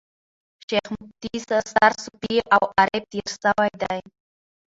[0.65, 4.01] شېخ متي ستر صوفي او عارف تېر سوی دﺉ.